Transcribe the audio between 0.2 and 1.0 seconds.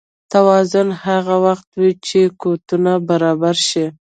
توازن